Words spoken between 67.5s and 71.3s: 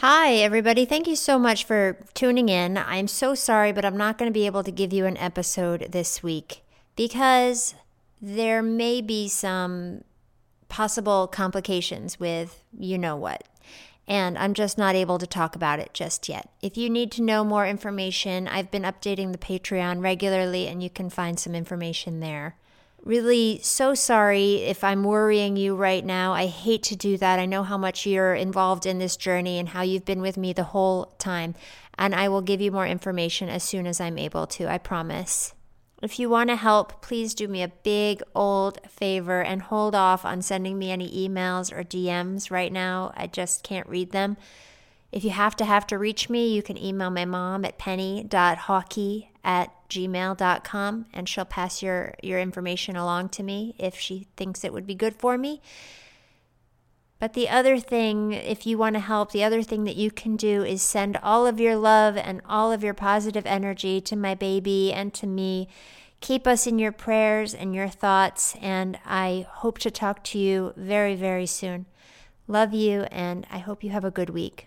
and your thoughts, and I hope to talk to you very,